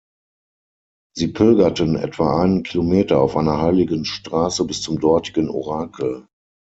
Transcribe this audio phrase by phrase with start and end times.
[1.15, 6.25] Sie pilgerten etwa einen Kilometer auf einer heiligen Straße bis zum dortigen Orakel.